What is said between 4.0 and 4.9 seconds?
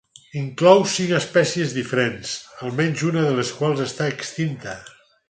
extinta.